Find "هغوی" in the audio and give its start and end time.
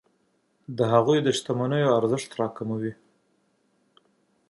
0.93-1.17